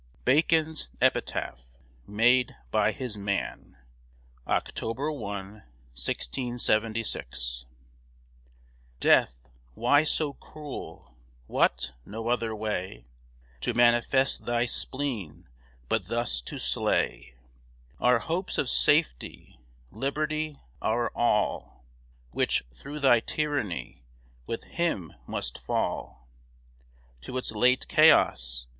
[0.25, 1.61] BACON'S EPITAPH,
[2.07, 3.77] MADE BY HIS MAN
[4.47, 5.51] [October 1,
[5.93, 7.65] 1676]
[8.99, 11.13] Death, why so cruel?
[11.45, 11.91] What!
[12.03, 13.05] no other way
[13.59, 15.47] To manifest thy spleen,
[15.87, 17.35] but thus to slay
[17.99, 19.59] Our hopes of safety,
[19.91, 21.85] liberty, our all,
[22.31, 24.01] Which, through thy tyranny,
[24.47, 26.27] with him must fall
[27.21, 28.65] To its late chaos?